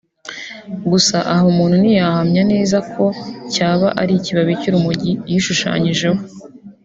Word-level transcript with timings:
Gusa 0.91 1.17
aha 1.31 1.43
umuntu 1.53 1.75
ntiyahamye 1.81 2.41
neza 2.51 2.77
koko 2.79 3.05
ko 3.15 3.25
cyaba 3.53 3.87
ari 4.01 4.13
ikibabi 4.17 4.53
cy’urumogi 4.61 5.11
yishushanyijeho 5.31 6.19